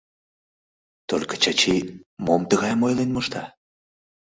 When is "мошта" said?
3.15-3.43